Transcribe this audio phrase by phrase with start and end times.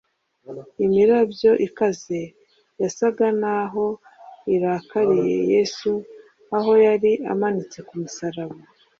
[0.85, 2.21] imirabyo ikaze
[2.81, 3.85] yasaga n’aho
[4.55, 5.91] irakariye yesu
[6.57, 8.57] aho yari amanitse ku musaraba